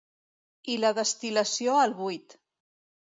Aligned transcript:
I 0.75 0.77
la 0.79 0.91
destil·lació 0.99 1.75
al 1.83 1.93
buit. 1.99 2.35